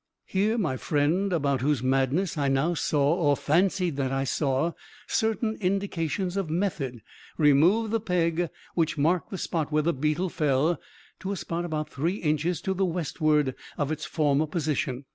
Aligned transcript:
Here 0.25 0.57
my 0.57 0.77
friend, 0.77 1.31
about 1.31 1.61
whose 1.61 1.83
madness 1.83 2.35
I 2.35 2.47
now 2.47 2.73
saw, 2.73 3.13
or 3.13 3.37
fancied 3.37 3.97
that 3.97 4.11
I 4.11 4.23
saw, 4.23 4.71
certain 5.05 5.59
indications 5.61 6.35
of 6.35 6.49
method, 6.49 7.03
removed 7.37 7.91
the 7.91 7.99
peg 7.99 8.49
which 8.73 8.97
marked 8.97 9.29
the 9.29 9.37
spot 9.37 9.71
where 9.71 9.83
the 9.83 9.93
beetle 9.93 10.29
fell, 10.29 10.79
to 11.19 11.31
a 11.31 11.37
spot 11.37 11.65
about 11.65 11.87
three 11.91 12.15
inches 12.15 12.61
to 12.61 12.73
the 12.73 12.83
westward 12.83 13.53
of 13.77 13.91
its 13.91 14.03
former 14.05 14.47
position. 14.47 15.05